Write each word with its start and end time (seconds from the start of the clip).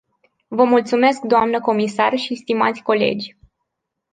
Vă 0.47 0.63
mulțumesc, 0.63 1.21
doamnă 1.21 1.59
comisar 1.59 2.17
și 2.17 2.35
stimați 2.35 2.81
colegi. 2.83 3.37